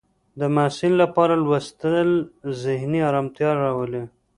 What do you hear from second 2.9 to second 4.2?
ارامتیا راولي.